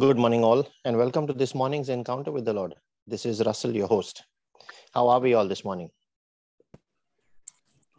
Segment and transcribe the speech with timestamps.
[0.00, 2.76] Good morning, all, and welcome to this morning's encounter with the Lord.
[3.08, 4.22] This is Russell, your host.
[4.94, 5.90] How are we all this morning?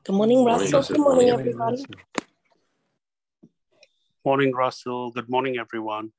[0.06, 0.80] Good morning, Morning, Russell.
[0.80, 0.96] Russell.
[0.96, 1.86] Good morning, Morning, everyone.
[4.24, 5.12] Morning, Russell.
[5.12, 6.14] Good morning, everyone.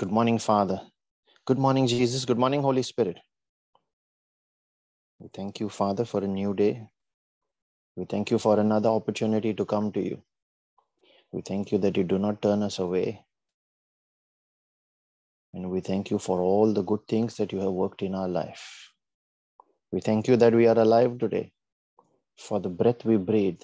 [0.00, 0.80] Good morning, Father.
[1.44, 2.24] Good morning, Jesus.
[2.24, 3.20] Good morning, Holy Spirit.
[5.20, 6.88] We thank you, Father, for a new day.
[7.96, 10.22] We thank you for another opportunity to come to you.
[11.32, 13.24] We thank you that you do not turn us away.
[15.52, 18.28] And we thank you for all the good things that you have worked in our
[18.28, 18.90] life.
[19.92, 21.52] We thank you that we are alive today,
[22.36, 23.62] for the breath we breathe,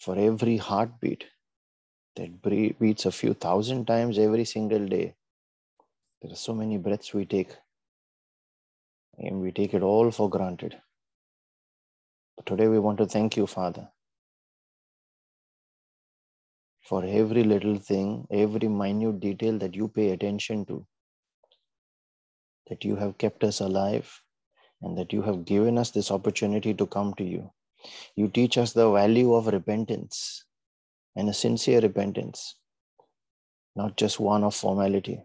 [0.00, 1.24] for every heartbeat
[2.16, 2.42] that
[2.80, 5.14] beats a few thousand times every single day.
[6.20, 7.54] There are so many breaths we take,
[9.18, 10.80] and we take it all for granted.
[12.44, 13.88] Today we want to thank you, Father,
[16.82, 20.86] for every little thing, every minute detail that you pay attention to,
[22.68, 24.22] that you have kept us alive,
[24.82, 27.50] and that you have given us this opportunity to come to you.
[28.14, 30.44] You teach us the value of repentance
[31.16, 32.54] and a sincere repentance,
[33.74, 35.24] not just one of formality.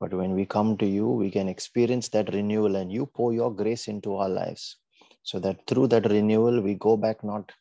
[0.00, 3.54] But when we come to you, we can experience that renewal, and you pour your
[3.54, 4.78] grace into our lives
[5.22, 7.52] so that through that renewal, we go back not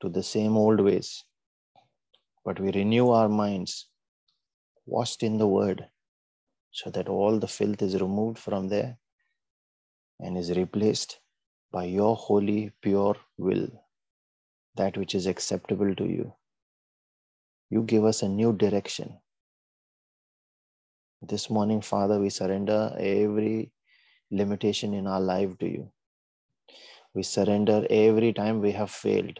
[0.00, 1.24] to the same old ways,
[2.44, 3.88] but we renew our minds,
[4.86, 5.88] washed in the word,
[6.70, 8.98] so that all the filth is removed from there
[10.20, 11.20] and is replaced
[11.72, 13.68] by your holy, pure will,
[14.76, 16.32] that which is acceptable to you.
[17.70, 19.18] You give us a new direction.
[21.20, 23.72] This morning, Father, we surrender every
[24.30, 25.90] limitation in our life to you.
[27.14, 29.38] We surrender every time we have failed.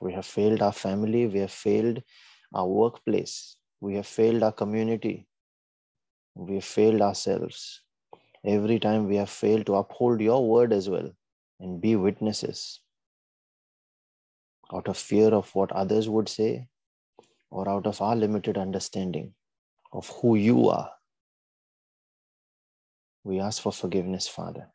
[0.00, 2.02] We have failed our family, we have failed
[2.52, 5.28] our workplace, we have failed our community,
[6.34, 7.82] we have failed ourselves.
[8.44, 11.12] Every time we have failed to uphold your word as well
[11.60, 12.80] and be witnesses
[14.72, 16.68] out of fear of what others would say
[17.50, 19.34] or out of our limited understanding
[19.92, 20.90] of who you are.
[23.24, 24.68] We ask for forgiveness, Father.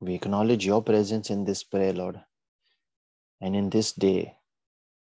[0.00, 2.20] We acknowledge your presence in this prayer, Lord,
[3.40, 4.36] and in this day.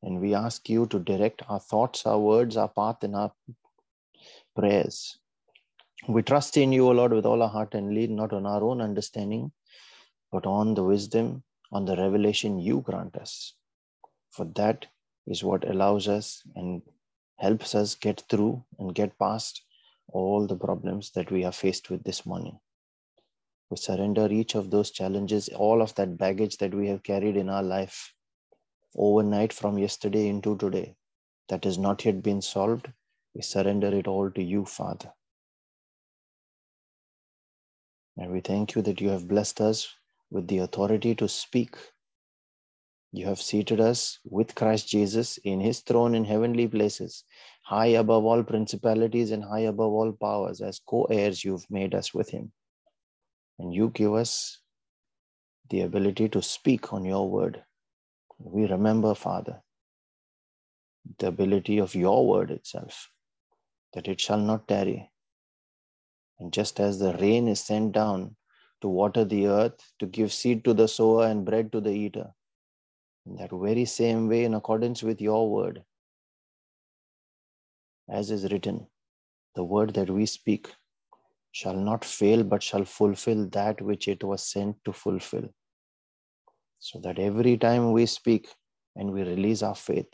[0.02, 3.34] And we ask you to direct our thoughts, our words, our path, and our
[4.56, 5.20] prayers.
[6.08, 8.64] We trust in you, O Lord, with all our heart and lead not on our
[8.64, 9.52] own understanding,
[10.32, 13.56] but on the wisdom, on the revelation you grant us.
[14.32, 14.86] For that
[15.28, 16.82] is what allows us and
[17.38, 19.62] helps us get through and get past
[20.08, 22.60] all the problems that we are faced with this morning.
[23.70, 27.50] We surrender each of those challenges, all of that baggage that we have carried in
[27.50, 28.14] our life
[28.96, 30.96] overnight from yesterday into today
[31.50, 32.92] that has not yet been solved.
[33.36, 35.14] We surrender it all to you, Father.
[38.18, 39.88] And we thank you that you have blessed us
[40.32, 41.76] with the authority to speak.
[43.12, 47.24] You have seated us with Christ Jesus in his throne in heavenly places,
[47.64, 50.62] high above all principalities and high above all powers.
[50.62, 52.52] As co heirs, you've made us with him.
[53.60, 54.60] And you give us
[55.70, 57.64] the ability to speak on your word.
[58.40, 59.62] We remember, Father,
[61.20, 63.12] the ability of your word itself,
[63.94, 65.12] that it shall not tarry.
[66.40, 68.36] And just as the rain is sent down
[68.82, 72.32] to water the earth, to give seed to the sower and bread to the eater,
[73.26, 75.84] in that very same way, in accordance with your word,
[78.10, 78.88] as is written,
[79.56, 80.74] the word that we speak
[81.52, 85.50] shall not fail, but shall fulfill that which it was sent to fulfill.
[86.80, 88.48] So that every time we speak
[88.96, 90.14] and we release our faith,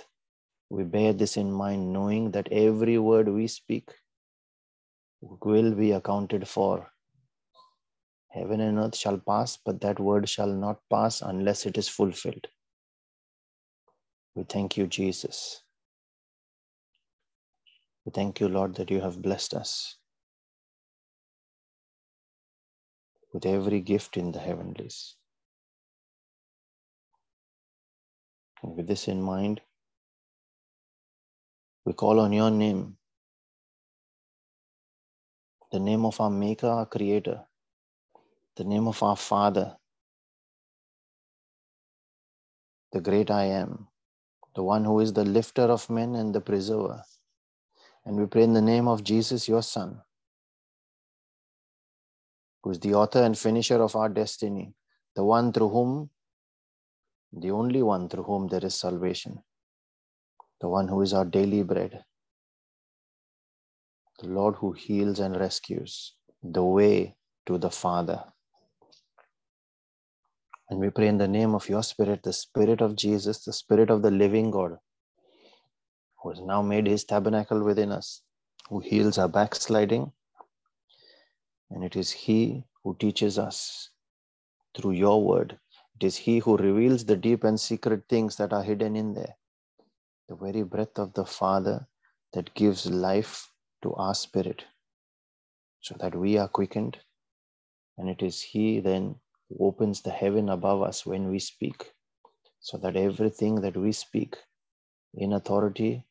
[0.70, 3.90] we bear this in mind, knowing that every word we speak
[5.22, 6.92] will be accounted for.
[8.30, 12.48] Heaven and earth shall pass, but that word shall not pass unless it is fulfilled.
[14.34, 15.62] We thank you, Jesus.
[18.06, 19.98] We thank you, Lord, that you have blessed us
[23.36, 25.16] with every gift in the heavenlies.
[28.64, 29.60] And with this in mind,
[31.84, 32.96] we call on your name,
[35.74, 37.42] the name of our Maker, our Creator,
[38.56, 39.76] the name of our Father,
[42.94, 43.90] the great I am,
[44.56, 47.04] the one who is the lifter of men and the preserver.
[48.06, 50.02] And we pray in the name of Jesus, your Son,
[52.66, 54.74] who is the author and finisher of our destiny,
[55.16, 56.10] the one through whom,
[57.32, 59.38] the only one through whom there is salvation,
[60.62, 62.04] the one who is our daily bread,
[64.20, 67.16] the Lord who heals and rescues, the way
[67.46, 68.24] to the Father.
[70.72, 73.92] And we pray in the name of your Spirit, the Spirit of Jesus, the Spirit
[73.92, 74.80] of the living God,
[76.24, 78.24] who has now made his tabernacle within us,
[78.70, 80.12] who heals our backsliding.
[81.72, 83.90] And it is he who teaches us
[84.76, 85.58] through your word.
[86.00, 89.36] It is he who reveals the deep and secret things that are hidden in there.
[90.30, 91.88] The very breath of the Father
[92.34, 93.52] that gives life
[93.82, 94.66] to our spirit
[95.82, 96.98] so that we are quickened.
[97.98, 99.16] And it is he then
[99.50, 101.94] who opens the heaven above us when we speak,
[102.60, 104.36] so that everything that we speak
[105.14, 106.06] in authority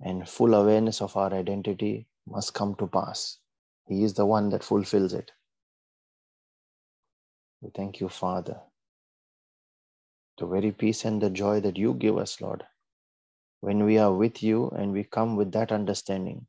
[0.00, 3.38] and full awareness of our identity must come to pass.
[3.86, 5.32] He is the one that fulfills it.
[7.60, 8.60] We thank you, Father,
[10.38, 12.64] the very peace and the joy that you give us, Lord,
[13.60, 16.46] when we are with you and we come with that understanding,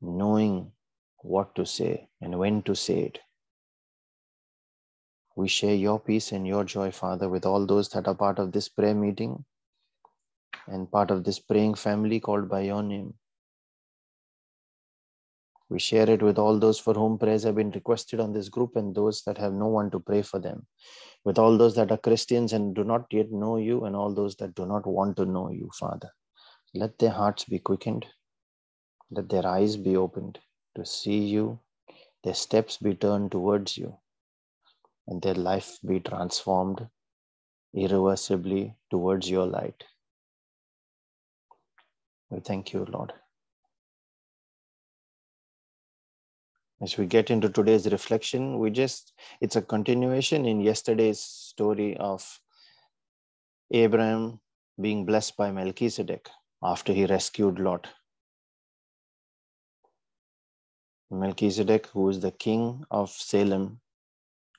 [0.00, 0.72] knowing
[1.18, 3.18] what to say and when to say it.
[5.34, 8.52] We share your peace and your joy, Father, with all those that are part of
[8.52, 9.44] this prayer meeting
[10.66, 13.14] and part of this praying family called by your name.
[15.72, 18.76] We share it with all those for whom prayers have been requested on this group
[18.76, 20.66] and those that have no one to pray for them.
[21.24, 24.36] With all those that are Christians and do not yet know you, and all those
[24.36, 26.10] that do not want to know you, Father.
[26.74, 28.04] Let their hearts be quickened,
[29.10, 30.40] let their eyes be opened
[30.74, 31.58] to see you,
[32.22, 33.96] their steps be turned towards you,
[35.06, 36.86] and their life be transformed
[37.72, 39.84] irreversibly towards your light.
[42.28, 43.14] We thank you, Lord.
[46.82, 52.40] As we get into today's reflection, we just, it's a continuation in yesterday's story of
[53.70, 54.40] Abraham
[54.80, 56.28] being blessed by Melchizedek
[56.60, 57.86] after he rescued Lot.
[61.08, 63.80] Melchizedek, who is the king of Salem,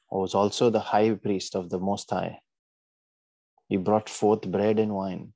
[0.10, 2.40] was also the high priest of the Most High.
[3.68, 5.34] He brought forth bread and wine.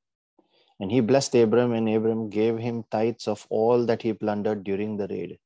[0.80, 4.96] And he blessed Abram, and Abram gave him tithes of all that he plundered during
[4.96, 5.40] the raid.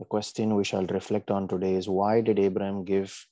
[0.00, 3.26] The question we shall reflect on today is why did Abraham give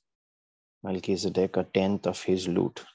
[0.83, 2.85] Melchizedek a tenth of his loot?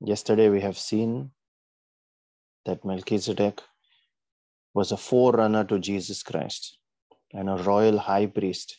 [0.00, 1.32] Yesterday we have seen
[2.66, 3.60] that Melchizedek
[4.74, 6.78] was a forerunner to Jesus Christ
[7.32, 8.78] and a royal high priest,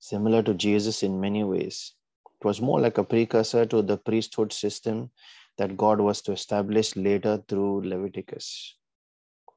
[0.00, 1.94] similar to Jesus in many ways.
[2.40, 5.12] It was more like a precursor to the priesthood system
[5.58, 8.74] that God was to establish later through Leviticus,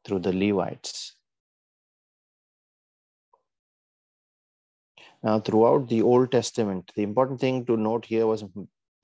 [0.05, 1.15] through the Levites.
[5.23, 8.43] Now, throughout the Old Testament, the important thing to note here was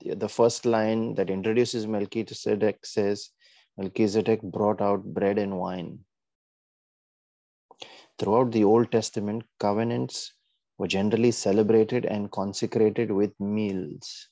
[0.04, 3.30] the first line that introduces Melchizedek says,
[3.78, 6.00] Melchizedek brought out bread and wine.
[8.18, 10.34] Throughout the Old Testament, covenants
[10.76, 14.28] were generally celebrated and consecrated with meals.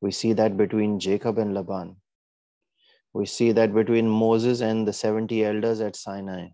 [0.00, 1.96] We see that between Jacob and Laban.
[3.12, 6.48] We see that between Moses and the 70 elders at Sinai.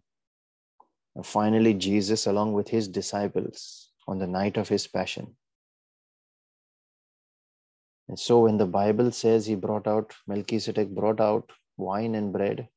[1.17, 5.37] And finally, Jesus, along with his disciples, on the night of his passion.
[8.09, 12.69] And so when the Bible says he brought out, Melchizedek brought out wine and bread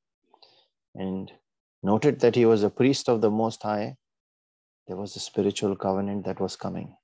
[0.96, 1.32] and
[1.84, 3.98] noted that he was a priest of the Most High,
[4.88, 6.96] there was a spiritual covenant that was coming.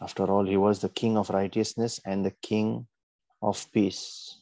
[0.00, 2.88] After all, he was the king of righteousness and the king
[3.42, 4.38] of peace.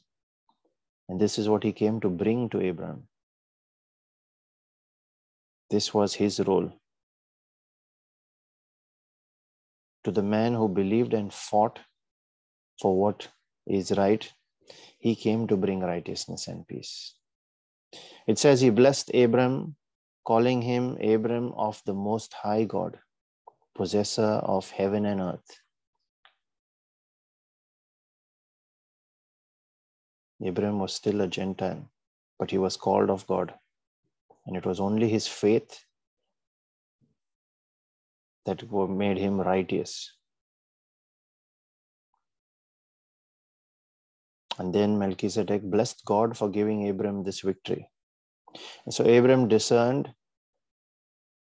[1.09, 3.09] And this is what he came to bring to Abraham.
[5.71, 6.73] This was his role.
[10.05, 11.79] to the man who believed and fought
[12.81, 13.29] for what
[13.67, 14.33] is right,
[14.99, 17.15] he came to bring righteousness and peace.
[18.27, 19.77] It says he blessed Abram,
[20.25, 22.99] calling him Abram of the Most High God,
[23.75, 25.61] possessor of heaven and earth.
[30.45, 31.91] Abram was still a Gentile,
[32.39, 33.55] but he was called of God.
[34.47, 35.85] And it was only his faith
[38.47, 40.13] that made him righteous.
[44.59, 47.89] And then Melchizedek blessed God for giving Abram this victory.
[48.85, 50.13] And so Abram discerned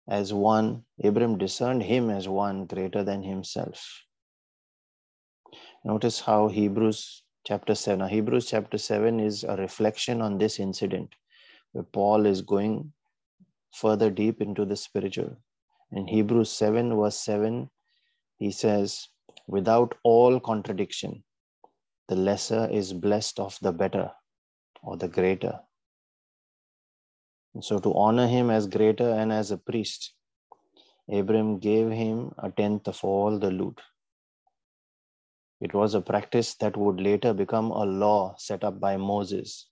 [0.07, 4.03] as one, Abram discerned him as one greater than himself.
[5.83, 7.99] Notice how Hebrews chapter 7.
[7.99, 11.15] Now, Hebrews chapter 7 is a reflection on this incident
[11.71, 12.91] where Paul is going
[13.73, 15.37] further deep into the spiritual.
[15.93, 17.69] In Hebrews 7, verse 7,
[18.35, 19.07] he says,
[19.47, 21.23] Without all contradiction,
[22.09, 24.11] the lesser is blessed of the better
[24.83, 25.57] or the greater.
[27.53, 30.13] And so, to honor him as greater and as a priest,
[31.09, 33.79] Abram gave him a tenth of all the loot.
[35.59, 39.67] It was a practice that would later become a law set up by Moses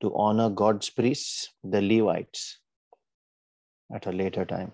[0.00, 2.58] to honor God's priests, the Levites,
[3.94, 4.72] at a later time.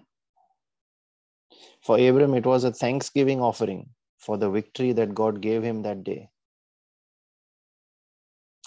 [1.82, 6.02] For Abram, it was a thanksgiving offering for the victory that God gave him that
[6.02, 6.30] day.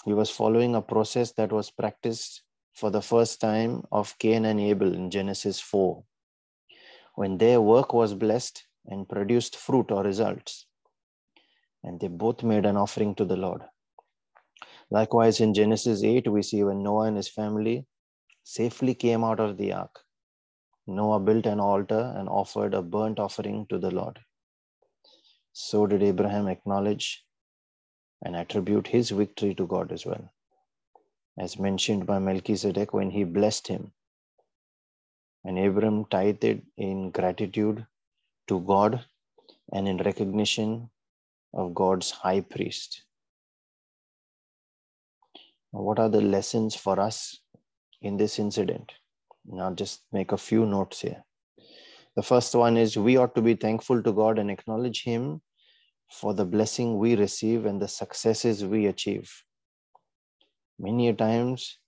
[0.04, 2.42] He was following a process that was practiced
[2.74, 6.02] for the first time of Cain and Abel in Genesis 4,
[7.16, 10.66] when their work was blessed and produced fruit or results
[11.84, 13.62] and they both made an offering to the Lord.
[14.90, 17.86] Likewise, in Genesis 8, we see when Noah and his family
[18.44, 20.00] safely came out of the ark,
[20.86, 24.18] Noah built an altar and offered a burnt offering to the Lord.
[25.52, 27.24] So did Abraham acknowledge
[28.24, 30.32] and attribute his victory to God as well,
[31.38, 33.92] as mentioned by Melchizedek when he blessed him.
[35.44, 37.86] And Abram tithed in gratitude
[38.48, 39.04] to God
[39.72, 40.90] and in recognition
[41.54, 43.04] of God's high priest.
[45.70, 47.40] What are the lessons for us
[48.00, 48.92] in this incident?
[49.46, 51.24] Now, just make a few notes here.
[52.14, 55.40] The first one is we ought to be thankful to God and acknowledge Him
[56.10, 59.32] for the blessing we receive and the successes we achieve.
[60.78, 61.78] Many times,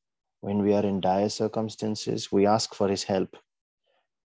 [0.41, 3.37] when we are in dire circumstances, we ask for His help.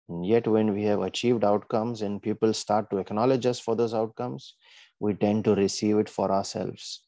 [0.09, 3.93] And yet, when we have achieved outcomes and people start to acknowledge us for those
[3.93, 4.55] outcomes,
[4.99, 7.01] we tend to receive it for ourselves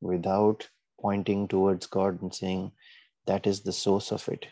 [0.00, 0.68] without
[1.00, 2.72] pointing towards God and saying,
[3.26, 4.46] that is the source of it.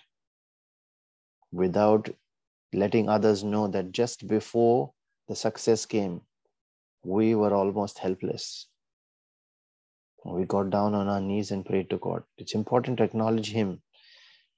[1.52, 2.09] Without
[2.73, 4.92] letting others know that just before
[5.28, 6.21] the success came,
[7.04, 8.66] we were almost helpless.
[10.25, 12.23] We got down on our knees and prayed to God.
[12.38, 13.83] It's important to acknowledge Him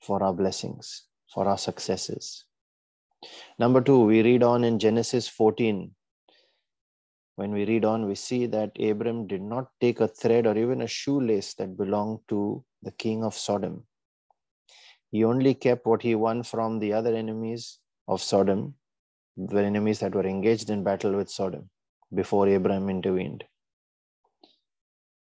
[0.01, 2.45] for our blessings, for our successes.
[3.59, 5.91] Number two, we read on in Genesis 14,
[7.37, 10.81] when we read on, we see that Abram did not take a thread or even
[10.83, 13.85] a shoelace that belonged to the king of Sodom.
[15.11, 17.79] He only kept what he won from the other enemies
[18.09, 18.75] of Sodom,
[19.37, 21.69] the enemies that were engaged in battle with Sodom
[22.15, 23.45] before Abram intervened.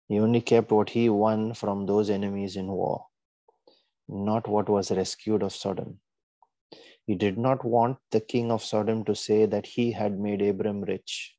[0.08, 3.06] He only kept what he won from those enemies in war,
[4.08, 6.00] not what was rescued of Sodom.
[7.06, 10.80] He did not want the king of Sodom to say that he had made Abram
[10.82, 11.36] rich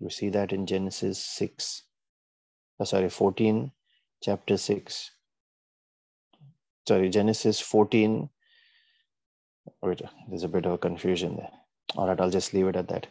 [0.00, 1.82] You see that in Genesis 6,
[2.78, 3.72] oh, sorry, 14,
[4.22, 5.10] chapter 6.
[6.86, 8.28] Sorry, Genesis 14.
[9.82, 11.50] Wait, there's a bit of a confusion there.
[11.96, 13.08] All right, I'll just leave it at that.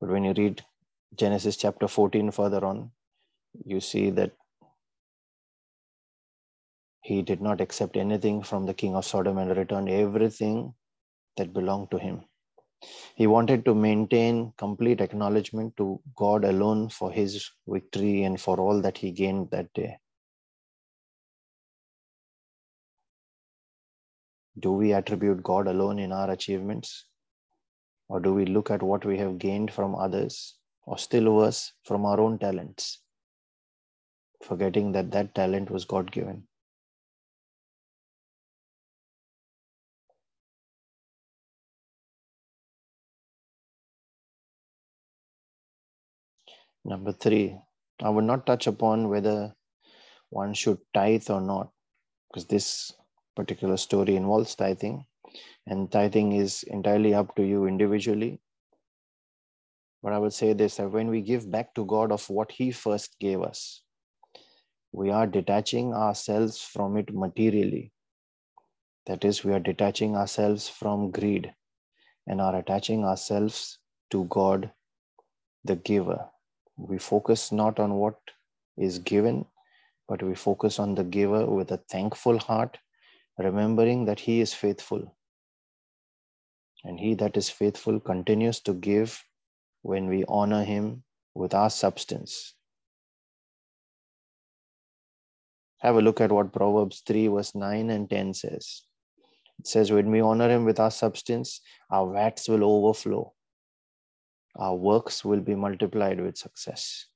[0.00, 0.64] But when you read
[1.16, 2.90] Genesis chapter 14 further on,
[3.64, 4.32] you see that
[7.02, 10.74] he did not accept anything from the king of Sodom and returned everything
[11.36, 12.24] that belonged to him.
[13.14, 18.80] He wanted to maintain complete acknowledgement to God alone for his victory and for all
[18.82, 19.98] that he gained that day.
[24.58, 27.06] Do we attribute God alone in our achievements?
[28.08, 32.04] Or do we look at what we have gained from others, or still worse, from
[32.04, 33.00] our own talents,
[34.42, 36.46] forgetting that that talent was God given?
[46.86, 47.58] Number three,
[48.02, 49.54] I will not touch upon whether
[50.28, 51.70] one should tithe or not,
[52.28, 52.92] because this
[53.34, 55.06] particular story involves tithing,
[55.66, 58.40] and tithing is entirely up to you individually.
[60.02, 62.70] But I would say this that when we give back to God of what He
[62.70, 63.82] first gave us,
[64.92, 67.92] we are detaching ourselves from it materially.
[69.06, 71.54] That is, we are detaching ourselves from greed
[72.26, 73.78] and are attaching ourselves
[74.10, 74.70] to God,
[75.64, 76.28] the giver
[76.76, 78.18] we focus not on what
[78.76, 79.46] is given,
[80.08, 82.78] but we focus on the giver with a thankful heart,
[83.38, 85.16] remembering that He is faithful.
[86.84, 89.22] And He that is faithful continues to give
[89.82, 91.04] when we honor Him
[91.34, 92.54] with our substance.
[95.78, 98.82] Have a look at what Proverbs 3, verse 9 and 10 says.
[99.58, 103.34] It says, When we honor Him with our substance, our vats will overflow
[104.56, 107.06] our works will be multiplied with success.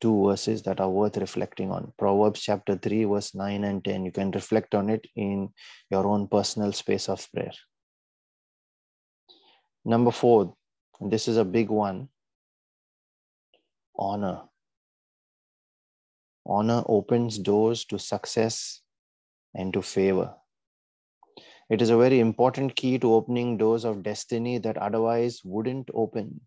[0.00, 1.92] Two verses that are worth reflecting on.
[1.98, 4.04] Proverbs chapter 3, verse 9 and 10.
[4.04, 5.48] You can reflect on it in
[5.90, 7.52] your own personal space of prayer.
[9.84, 10.56] Number four,
[11.00, 12.08] this is a big one
[13.96, 14.42] honor.
[16.44, 18.82] Honor opens doors to success
[19.54, 20.34] and to favor.
[21.68, 26.40] It is a very important key to opening doors of destiny that otherwise wouldn't open.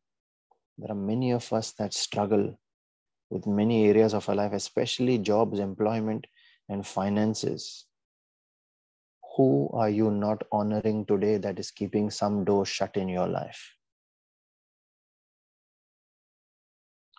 [0.77, 2.57] There are many of us that struggle
[3.29, 6.25] with many areas of our life, especially jobs, employment,
[6.69, 7.85] and finances.
[9.35, 13.75] Who are you not honoring today that is keeping some door shut in your life?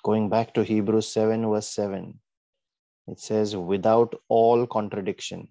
[0.03, 2.19] Going back to Hebrews 7, verse 7,
[3.09, 5.49] it says, without all contradiction.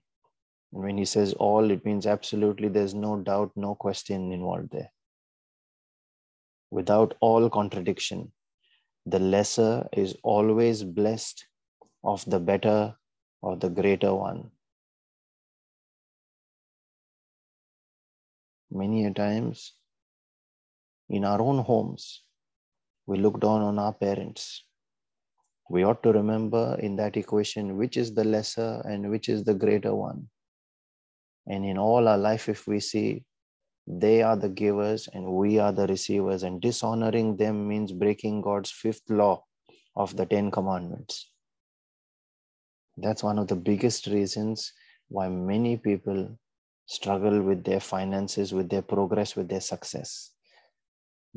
[0.72, 4.92] And when he says all, it means absolutely there's no doubt, no question involved there.
[6.72, 8.32] Without all contradiction,
[9.06, 11.46] the lesser is always blessed
[12.04, 12.96] of the better
[13.42, 14.52] or the greater one.
[18.72, 19.74] Many a times
[21.10, 22.24] in our own homes,
[23.08, 24.64] we look down on our parents.
[25.70, 29.56] We ought to remember in that equation which is the lesser and which is the
[29.56, 30.30] greater one.
[31.50, 33.24] And in all our life, if we see
[33.88, 38.70] they are the givers and we are the receivers, and dishonoring them means breaking God's
[38.70, 39.44] fifth law
[39.96, 41.32] of the Ten Commandments.
[42.98, 44.72] That's one of the biggest reasons
[45.08, 46.38] why many people
[46.86, 50.32] struggle with their finances, with their progress, with their success.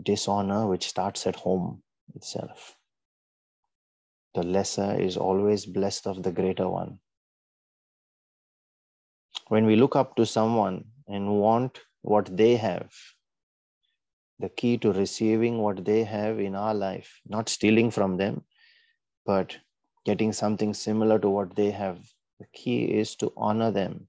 [0.03, 1.83] Dishonor, which starts at home
[2.15, 2.77] itself.
[4.35, 6.99] The lesser is always blessed of the greater one
[9.49, 12.93] when we look up to someone and want what they have,
[14.39, 18.45] the key to receiving what they have in our life, not stealing from them,
[19.25, 19.57] but
[20.05, 21.99] getting something similar to what they have,
[22.41, 24.09] the key is to honor them.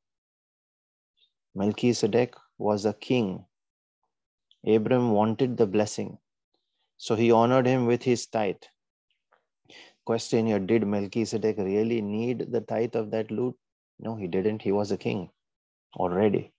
[1.55, 3.45] Melchizedek was a king.
[4.65, 6.17] Abram wanted the blessing,
[6.97, 8.63] so he honored him with his tithe.
[10.05, 13.55] Question here Did Melchizedek really need the tithe of that loot?
[14.03, 14.61] No, he didn't.
[14.63, 15.29] He was a king
[15.95, 16.51] already.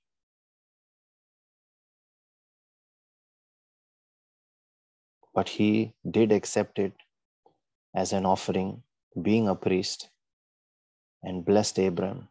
[5.34, 6.94] But he did accept it
[7.94, 8.82] as an offering,
[9.20, 10.08] being a priest,
[11.22, 12.28] and blessed Abram.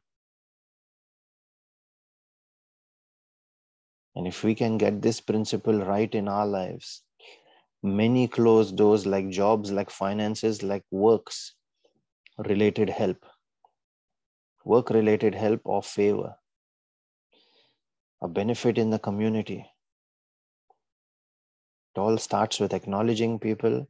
[4.15, 7.03] And if we can get this principle right in our lives,
[7.83, 11.53] many closed doors like jobs, like finances, like works
[12.37, 13.25] related help,
[14.65, 16.35] work related help or favor,
[18.21, 19.65] a benefit in the community.
[21.95, 23.87] It all starts with acknowledging people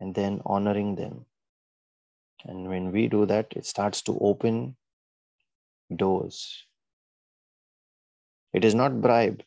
[0.00, 1.26] and then honoring them.
[2.44, 4.76] And when we do that, it starts to open
[5.94, 6.64] doors.
[8.52, 9.42] It is not bribe.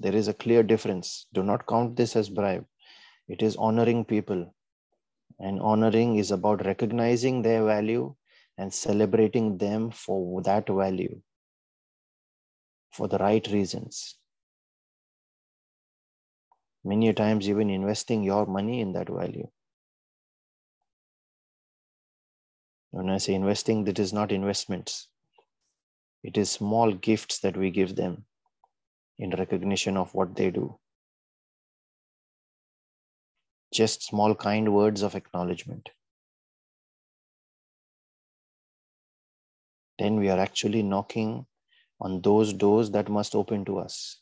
[0.00, 1.26] There is a clear difference.
[1.32, 2.66] Do not count this as bribe.
[3.28, 4.54] It is honoring people.
[5.38, 8.14] And honoring is about recognizing their value
[8.56, 11.20] and celebrating them for that value
[12.92, 14.16] for the right reasons.
[16.84, 19.48] Many times, even investing your money in that value.
[22.90, 25.08] When I say investing, that is not investments,
[26.22, 28.26] it is small gifts that we give them
[29.18, 30.78] in recognition of what they do.
[33.72, 35.90] Just small, kind words of acknowledgement.
[39.98, 41.46] Then we are actually knocking
[42.00, 44.20] on those doors that must open to us.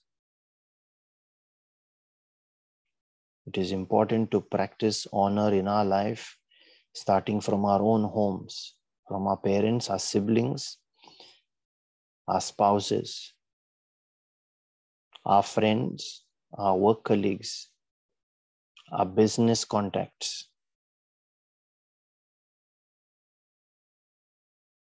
[3.46, 6.36] It is important to practice honor in our life,
[6.94, 8.74] starting from our own homes,
[9.08, 10.78] from our parents, our siblings,
[12.28, 13.34] our spouses,
[15.24, 17.68] our friends, our work colleagues,
[18.92, 20.48] our business contacts.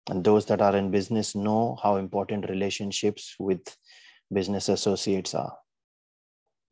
[0.10, 3.76] And those that are in business know how important relationships with
[4.32, 5.58] business associates are.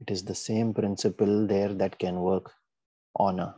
[0.02, 2.52] It is the same principle there that can work
[3.15, 3.56] honor.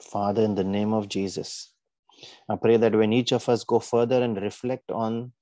[0.00, 1.72] Father, in the name of Jesus,
[2.48, 5.32] I pray that when each of us go further and reflect on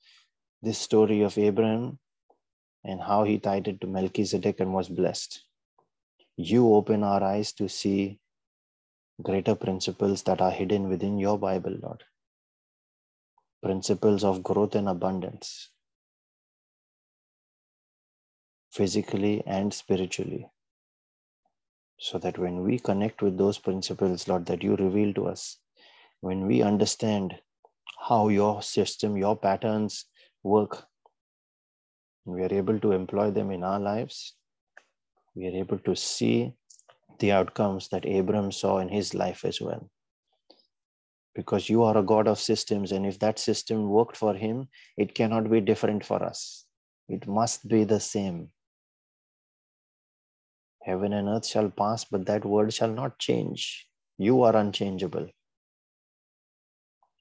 [0.63, 1.99] this story of Abraham
[2.85, 5.43] and how he tied it to Melchizedek and was blessed,
[6.37, 8.19] you open our eyes to see
[9.23, 12.05] greater principles that are hidden within your Bible, Lord.
[13.63, 15.71] principles of growth and abundance,
[18.73, 20.49] physically and spiritually.
[21.99, 25.59] So that when we connect with those principles, Lord, that you reveal to us,
[26.21, 27.37] when we understand
[28.09, 30.07] how your system, your patterns
[30.43, 30.85] work,
[32.25, 34.35] we are able to employ them in our lives,
[35.35, 36.55] we are able to see
[37.19, 39.89] the outcomes that Abram saw in his life as well.
[41.35, 45.15] Because you are a God of systems, and if that system worked for him, it
[45.15, 46.67] cannot be different for us.
[47.09, 48.51] It must be the same.
[50.83, 53.87] Heaven and earth shall pass, but that word shall not change.
[54.19, 55.29] You are unchangeable.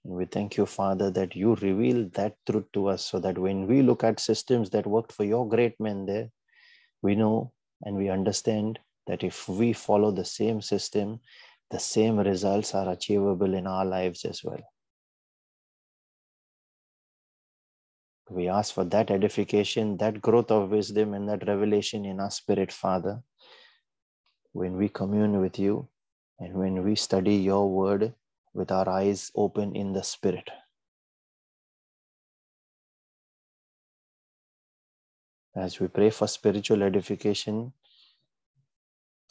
[0.04, 3.68] And we thank you, Father, that you reveal that truth to us so that when
[3.68, 6.30] we look at systems that worked for your great men there,
[7.02, 11.20] we know and we understand that if we follow the same system,
[11.70, 14.62] the same results are achievable in our lives as well.
[18.30, 22.72] We ask for that edification, that growth of wisdom, and that revelation in our spirit,
[22.72, 23.22] Father,
[24.54, 25.90] when we commune with you
[26.40, 28.14] and when we study your word
[28.54, 30.50] with our eyes open in the spirit.
[35.56, 37.74] As we pray for spiritual edification,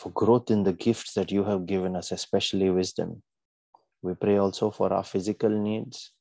[0.01, 3.23] for growth in the gifts that you have given us, especially wisdom.
[4.03, 6.13] We pray also for our physical needs,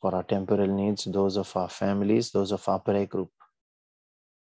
[0.00, 3.30] for our temporal needs, those of our families, those of our prayer group.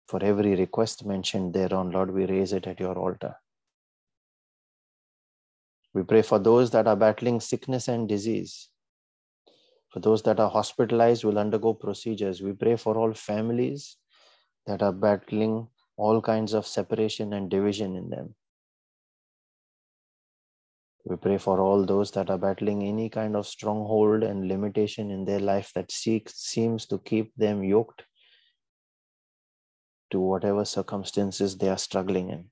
[0.08, 3.36] For every request mentioned thereon, Lord, we raise it at your altar.
[5.94, 8.70] We pray for those that are battling sickness and disease.
[9.90, 12.42] For those that are hospitalized, will undergo procedures.
[12.42, 13.97] We pray for all families
[14.68, 18.34] that are battling all kinds of separation and division in them.
[21.04, 25.24] We pray for all those that are battling any kind of stronghold and limitation in
[25.24, 28.04] their life that seeks, seems to keep them yoked
[30.10, 32.50] to whatever circumstances they are struggling in.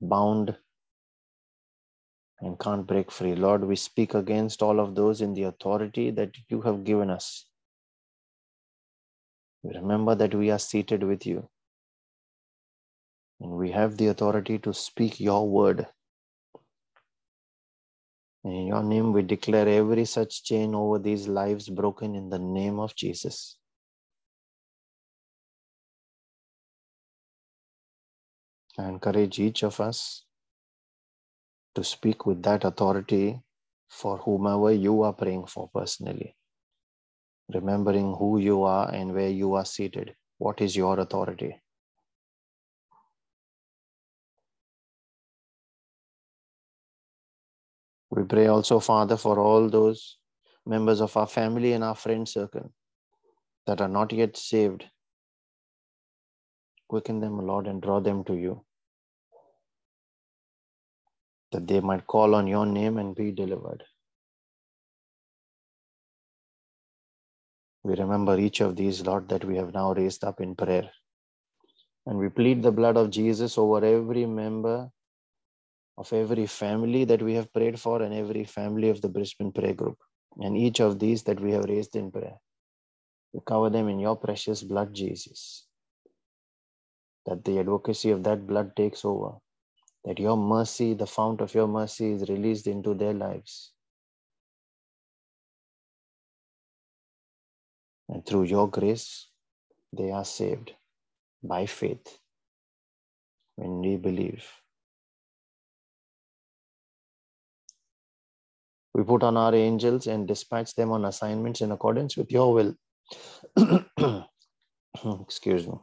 [0.00, 0.56] Bound
[2.40, 3.34] and can't break free.
[3.34, 7.46] Lord, we speak against all of those in the authority that you have given us.
[9.74, 11.48] Remember that we are seated with you.
[13.40, 15.86] And we have the authority to speak your word.
[18.44, 22.38] And in your name, we declare every such chain over these lives broken in the
[22.38, 23.58] name of Jesus.
[28.78, 30.24] I encourage each of us
[31.74, 33.40] to speak with that authority
[33.88, 36.35] for whomever you are praying for personally.
[37.54, 40.14] Remembering who you are and where you are seated.
[40.38, 41.60] What is your authority?
[48.10, 50.18] We pray also, Father, for all those
[50.64, 52.72] members of our family and our friend circle
[53.66, 54.84] that are not yet saved.
[56.88, 58.64] Quicken them, Lord, and draw them to you.
[61.52, 63.84] That they might call on your name and be delivered.
[67.86, 70.90] We remember each of these, Lord, that we have now raised up in prayer.
[72.04, 74.90] And we plead the blood of Jesus over every member
[75.96, 79.72] of every family that we have prayed for and every family of the Brisbane prayer
[79.72, 79.98] group
[80.38, 82.34] and each of these that we have raised in prayer.
[83.32, 85.66] We cover them in your precious blood, Jesus.
[87.24, 89.36] That the advocacy of that blood takes over.
[90.04, 93.72] That your mercy, the fount of your mercy, is released into their lives.
[98.08, 99.28] And through your grace,
[99.92, 100.72] they are saved
[101.42, 102.18] by faith
[103.56, 104.44] when we believe.
[108.94, 112.74] We put on our angels and dispatch them on assignments in accordance with your will.
[115.20, 115.74] Excuse me.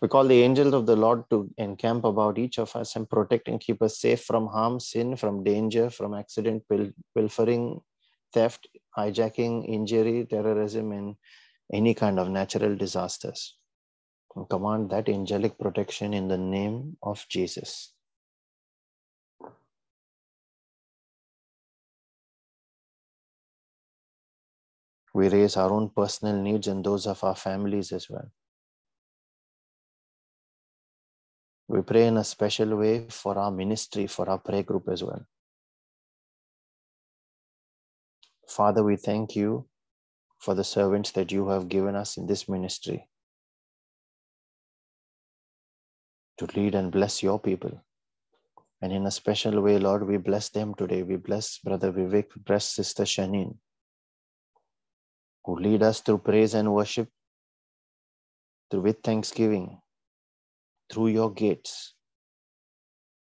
[0.00, 3.48] We call the angels of the Lord to encamp about each of us and protect
[3.48, 7.80] and keep us safe from harm, sin, from danger, from accident, pil- pilfering,
[8.32, 11.16] theft, hijacking, injury, terrorism, and
[11.72, 13.56] any kind of natural disasters.
[14.34, 17.94] We command that angelic protection in the name of Jesus.
[25.14, 28.30] We raise our own personal needs and those of our families as well.
[31.68, 35.24] We pray in a special way for our ministry, for our prayer group as well.
[38.48, 39.66] Father, we thank you
[40.38, 43.08] for the servants that you have given us in this ministry
[46.38, 47.84] to lead and bless your people.
[48.80, 51.02] And in a special way, Lord, we bless them today.
[51.02, 53.56] We bless Brother Vivek, bless Sister Shanin,
[55.44, 57.08] who lead us through praise and worship,
[58.70, 59.80] through with thanksgiving,
[60.90, 61.94] through your gates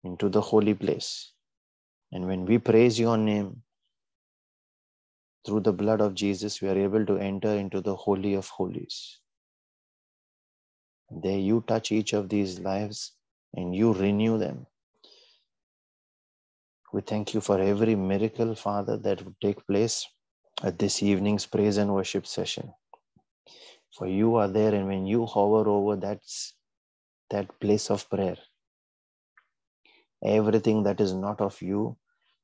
[0.03, 1.33] into the holy place.
[2.13, 3.64] And when we praise your name,
[5.45, 9.21] through the blood of Jesus, we are able to enter into the Holy of Holies.
[11.11, 13.13] There you touch each of these lives
[13.55, 14.67] and you renew them.
[16.93, 20.07] We thank you for every miracle, Father, that would take place
[20.63, 22.73] at this evening's praise and worship session.
[23.93, 26.55] For you are there, and when you hover over that's
[27.31, 28.37] that place of prayer,
[30.25, 31.97] everything that is not of you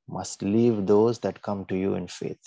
[0.08, 2.44] must leave those that come to you in faith.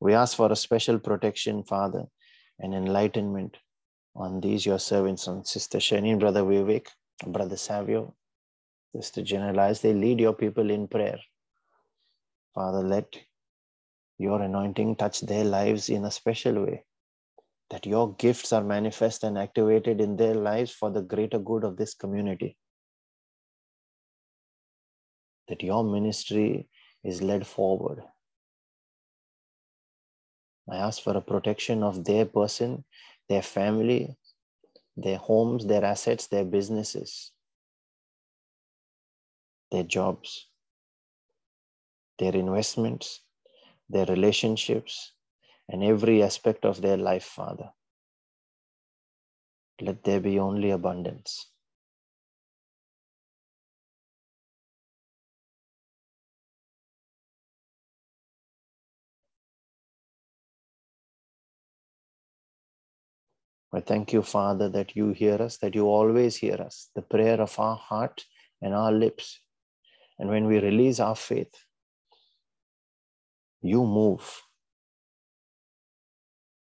[0.00, 2.04] We ask for a special protection, Father,
[2.58, 3.56] and enlightenment
[4.16, 6.88] on these your servants, on Sister Shanin, Brother Vivek,
[7.26, 8.14] Brother Savio,
[8.94, 11.18] Sister General, they lead your people in prayer.
[12.54, 13.18] Father, let
[14.18, 16.84] your anointing touch their lives in a special way,
[17.70, 21.76] that your gifts are manifest and activated in their lives for the greater good of
[21.76, 22.56] this community.
[25.48, 26.68] That your ministry
[27.02, 28.02] is led forward
[30.68, 32.84] I ask for a protection of their person,
[33.28, 34.16] their family,
[34.96, 37.32] their homes, their assets, their businesses,
[39.70, 40.48] their jobs,
[42.18, 43.20] their investments,
[43.90, 45.12] their relationships,
[45.68, 47.70] and every aspect of their life, Father.
[49.80, 51.50] Let there be only abundance.
[63.74, 67.40] I thank you, Father, that you hear us, that you always hear us, the prayer
[67.40, 68.24] of our heart
[68.62, 69.40] and our lips.
[70.18, 71.52] And when we release our faith,
[73.62, 74.42] you move.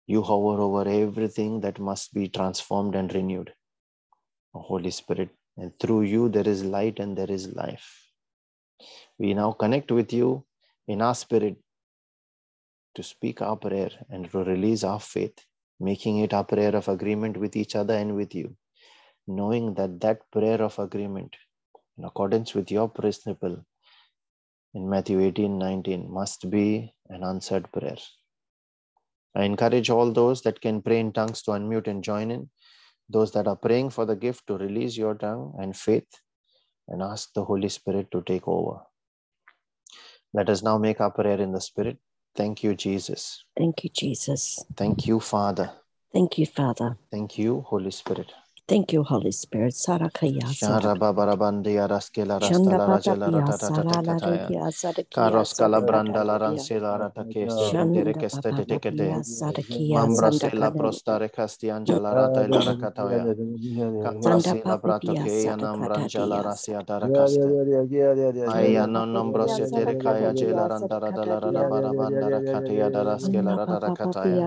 [0.07, 3.53] You hover over everything that must be transformed and renewed.
[4.55, 8.11] Oh, Holy Spirit, and through you there is light and there is life.
[9.17, 10.45] We now connect with you
[10.87, 11.57] in our spirit
[12.95, 15.37] to speak our prayer and to release our faith
[15.83, 18.55] making it a prayer of agreement with each other and with you,
[19.27, 21.35] knowing that that prayer of agreement,
[21.97, 23.57] in accordance with your principle
[24.73, 27.97] in Matthew 18 19, must be an answered prayer.
[29.35, 32.49] I encourage all those that can pray in tongues to unmute and join in,
[33.09, 36.07] those that are praying for the gift to release your tongue and faith,
[36.87, 38.79] and ask the Holy Spirit to take over.
[40.33, 41.97] Let us now make our prayer in the Spirit.
[42.35, 43.43] Thank you, Jesus.
[43.57, 44.65] Thank you, Jesus.
[44.75, 45.71] Thank you, Father.
[46.11, 46.97] Thank you, Father.
[47.11, 48.31] Thank you, Holy Spirit.
[48.67, 49.73] Thank you, Holy Spirit.
[49.75, 54.53] Sarakaya Shara babarabandia raskela rastala rajela ratatatataya.
[55.13, 59.23] Karos calabranda la ransela ratake stekendere kestete tekete.
[59.91, 63.29] Mambrose la prostare castianja la rata la rakatoya.
[64.01, 67.55] Kambrasi la prato ke yanambranja la rasia darakaste.
[68.47, 74.43] Ayana nombrose tere kaya jela randara dala rada barabanda rakataya daraskela ratarakataya.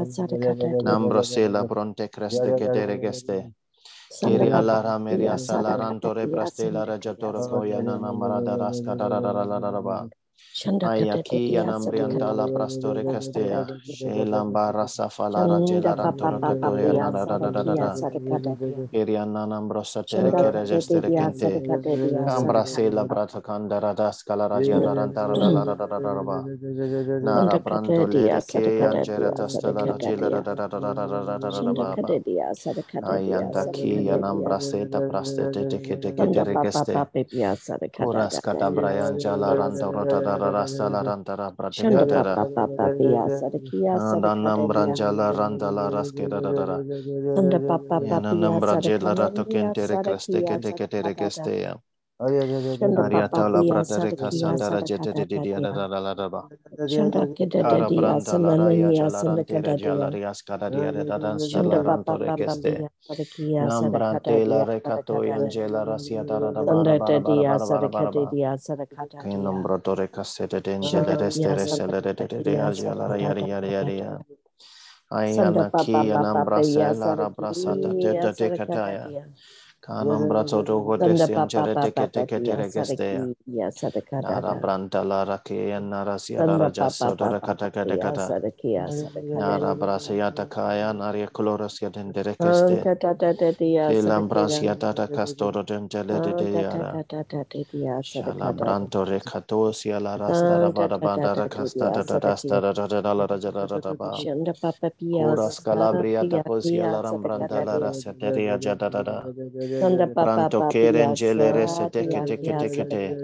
[0.85, 3.51] Nambrose la bronte creste kedere geste.
[4.15, 8.55] Kiri alara meria salaranto reprastela rajatoro koyana namarada
[10.41, 10.89] raskadararararaba.
[10.91, 13.67] Ayaki yanambrianta la prastore castea.
[13.83, 18.03] Shelamba rasa falara jelaranto rakatoya nararararara.
[18.93, 21.63] Kiriana nambrosa tere kere gestere kente.
[22.25, 26.49] Cambra se la brata candara das calaraja darantarararararaba.
[27.23, 31.97] Nara branto lere ke angera tastela rajela rarararararaba.
[33.03, 37.07] Ayanda ki yanambra seta prastete teke teke tere geste.
[37.99, 42.35] Kuras kata brayan jala ranta rota dara rasta la ranta ra prate kadera.
[44.01, 46.79] Andanam branjala ranta la raske dara dara.
[48.11, 51.73] Yananam branjela rato kentere kreste kete kete regeste ya.
[52.19, 56.49] Ariata la prate rekasanda rajete de dia dara dara dara.
[57.61, 62.89] Kara branta la raya jala rante ra jala rias kada dia dara stala ranto regeste.
[63.61, 66.65] Nambrante la recato angela rasia dara dara
[66.99, 68.33] bara bara bara bara bara bara.
[69.23, 74.19] Kingdom tore cassette dengele restere celere de de agiala yari yari yari ya.
[75.13, 79.13] Ayana ki anambra sela rabrasata de de de kataya.
[79.87, 83.29] Kanam brato dogo desian jere teke teke tere geste.
[84.23, 88.37] Nara branta la rake and nara raja sodara kata kata kata.
[89.35, 92.89] Nara brasia takaya naria colora den dere geste.
[93.89, 96.99] Elam brasia tata castoro den jele de de.
[98.03, 102.87] Shala branto recato sia la rasta da bada banda racasta da da rasta da da
[102.89, 104.27] da da la raja da da da ba.
[105.13, 109.29] Kuras calabria taposia la rambranta la rasia teria jada da da.
[110.19, 113.17] Pranto keren jelere sete kete kete kete.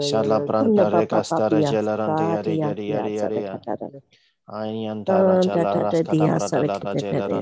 [0.00, 3.40] Shala branda rekasta regelarandi yari yari yari yari.
[4.46, 7.40] Ayandara jalara stadabra dalara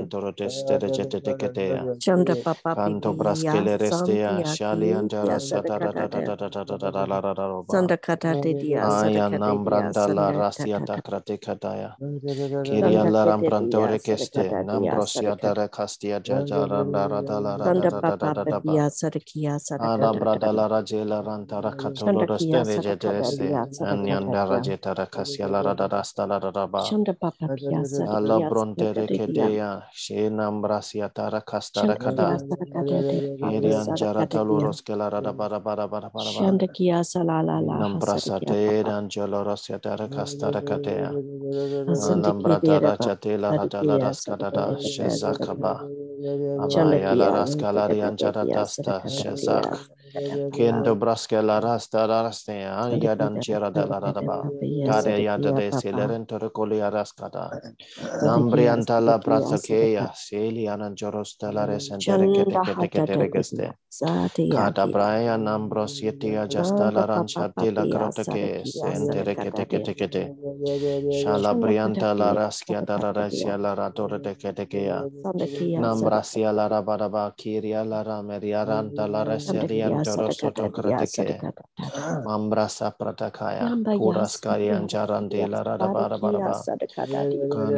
[26.93, 28.05] Shanda Papa Piazza.
[28.07, 32.37] Alla Brontere Kedea, Shenam Brasia Tara Castara Kada,
[33.41, 39.69] Irian Jarata Luros Kelarada Barabara Barabara, Shanda Kiasa La La La, Nambrasa Ted and Joloros
[39.69, 41.15] Yatara Castara Kadea,
[41.87, 45.81] Nambrata Chatela Radala Raskada, Shezakaba,
[46.59, 49.79] Amaya Raskalaria Jaratasta, Shezak.
[50.51, 54.51] Kendo braskela rasta raste an yadan chera da la da ba.
[54.85, 57.49] Kare yada de sileren toro koli araska da.
[58.21, 63.73] Nambri anta la praza keya seli anan joros da la resentere kete kete kete regeste.
[64.49, 70.23] Kada braya nambros yetia jasta la rancharti la grota ke sentere kete kete kete.
[71.09, 75.05] Shala brianta la raskia da la rasia la ratore de kete keya.
[75.77, 79.89] Nambrasia la rabaraba kiria la rameria ranta la reselia
[82.25, 86.67] Mambrasa pratakaya, kuras karian jaran de la radabara baraba,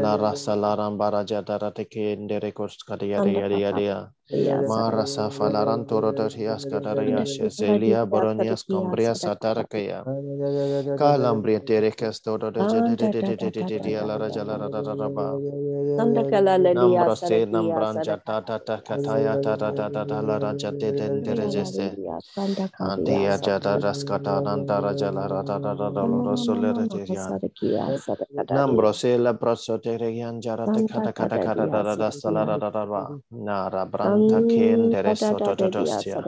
[0.03, 4.14] la rasa laram baraja darateke, nderekos kariya dia dia dia.
[4.31, 10.05] Marasa falaran torotarias cadarias zelia baronias cambria satarkea.
[10.95, 11.81] Calambria de
[13.21, 15.39] de la rajala rararaba.
[16.73, 21.99] Nambrase nambranja tata takataya tata tata la raja deden derejeste.
[22.79, 27.39] Antia jata raskata nanta rajala rararaba solerarian.
[28.49, 33.17] Nambrose la prosoterian jarate kata kata kata rararaba.
[33.31, 36.23] Nara branja Antakin Deresototosia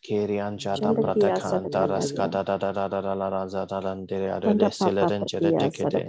[0.00, 6.08] Kirian Jada Pratakan Daraskada Dadalarazadalan Dere Desilen Jeretikede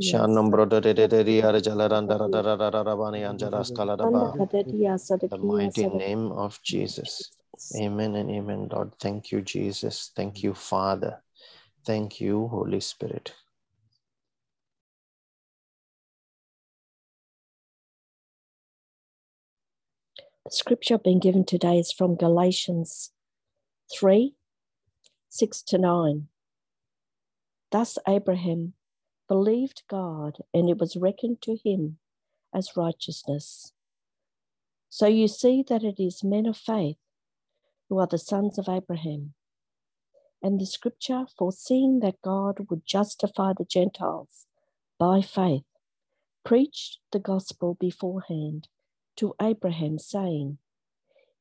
[0.00, 3.20] Shannon brother de de de de jalaranda da da da da da bani
[5.28, 7.30] The mighty name of Jesus.
[7.76, 8.94] Amen and amen, Lord.
[8.98, 10.10] Thank you, Jesus.
[10.16, 11.22] Thank you, Father.
[11.84, 13.34] Thank you, Holy Spirit.
[20.46, 23.12] The scripture being given today is from Galatians
[23.94, 24.34] 3
[25.28, 26.28] 6 to 9.
[27.70, 28.72] Thus, Abraham
[29.28, 31.98] believed God, and it was reckoned to him
[32.54, 33.72] as righteousness.
[34.88, 36.98] So you see that it is men of faith
[37.88, 39.34] who are the sons of Abraham.
[40.42, 44.46] And the scripture, foreseeing that God would justify the Gentiles
[44.98, 45.64] by faith,
[46.44, 48.68] preached the gospel beforehand
[49.16, 50.58] to Abraham, saying,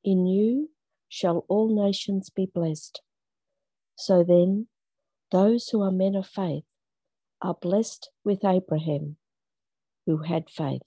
[0.04, 0.70] In you
[1.10, 3.02] shall all nations be blessed.
[3.96, 4.68] So then,
[5.32, 6.64] those who are men of faith
[7.44, 9.18] are blessed with Abraham,
[10.08, 10.82] who had faith.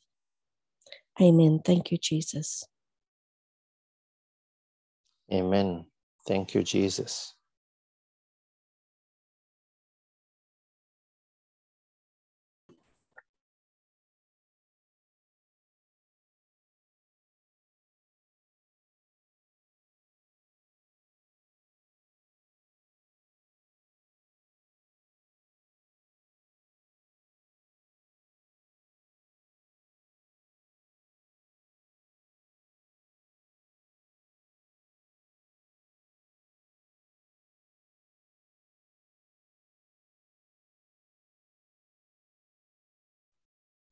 [1.22, 1.60] Amen.
[1.64, 2.64] Thank you, Jesus.
[5.32, 5.86] Amen.
[6.28, 7.35] Thank you, Jesus.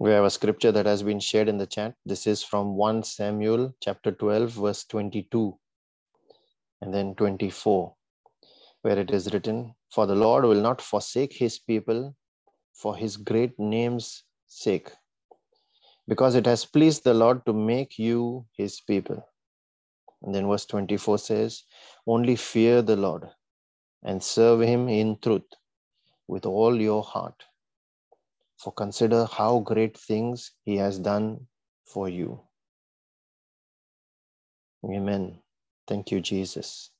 [0.04, 1.94] We have a scripture that has been shared in the chat.
[2.04, 5.58] This is from 1 Samuel chapter 12, verse 22,
[6.82, 7.94] and then 24,
[8.82, 12.14] where it is written, For the Lord will not forsake his people
[12.74, 14.90] for his great name's sake,
[16.06, 19.26] because it has pleased the Lord to make you his people.
[20.22, 21.62] And then verse 24 says,
[22.06, 23.30] Only fear the Lord
[24.02, 25.48] and serve him in truth
[26.28, 27.42] with all your heart
[28.58, 31.46] for consider how great things he has done
[31.86, 32.40] for you.
[34.84, 35.40] Amen.
[35.86, 36.90] Thank you, Jesus.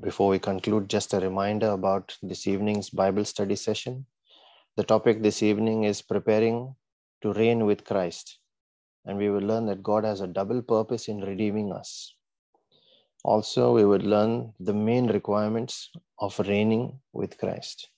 [0.00, 4.06] Before we conclude, just a reminder about this evening's Bible study session.
[4.76, 6.74] The topic this evening is preparing
[7.22, 8.40] to reign with Christ.
[9.04, 12.16] And we will learn that God has a double purpose in redeeming us.
[13.22, 17.88] Also, we will learn the main requirements of reigning with Christ.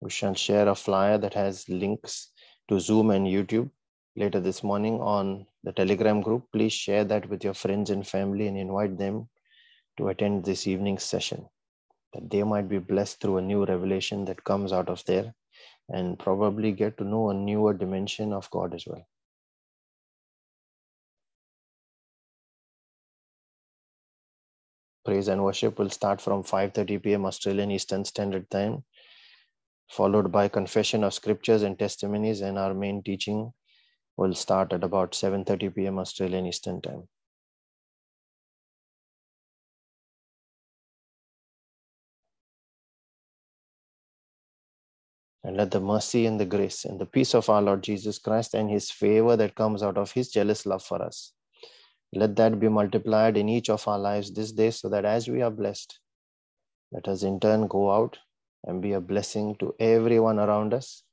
[0.00, 2.32] We shall share a flyer that has links
[2.68, 3.70] to Zoom and YouTube
[4.16, 6.50] later this morning on the Telegram group.
[6.52, 9.28] Please share that with your friends and family and invite them
[9.98, 11.46] to attend this evening's session
[12.16, 15.34] that they might be blessed through a new revelation that comes out of there
[15.88, 19.06] and probably get to know a newer dimension of God as well.
[25.04, 27.26] Praise and worship will start from 5:30 p.m.
[27.26, 28.84] Australian Eastern Standard Time,
[29.88, 33.52] followed by confession of scriptures and testimonies, and our main teaching
[34.16, 36.00] will start at about 7:30 p.m.
[36.00, 37.08] Australian Eastern Time.
[45.46, 48.54] And let the mercy and the grace and the peace of our Lord Jesus Christ
[48.54, 51.34] and his favor that comes out of his jealous love for us,
[52.12, 55.42] let that be multiplied in each of our lives this day so that as we
[55.42, 56.00] are blessed,
[56.90, 58.18] let us in turn go out
[58.64, 61.04] and be a blessing to everyone around us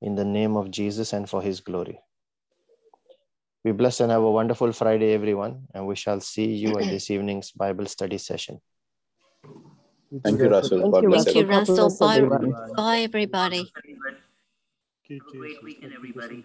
[0.00, 1.98] in the name of Jesus and for his glory.
[3.64, 7.10] Be blessed and have a wonderful Friday, everyone, and we shall see you at this
[7.14, 8.60] evening's Bible study session.
[10.24, 10.82] Thank you, Russell.
[10.82, 11.90] Thank you, bless Thank you, Russell.
[11.90, 12.52] bless Bye, everyone.
[12.76, 13.72] bye, everybody.
[15.20, 16.44] Have a great weekend, everybody.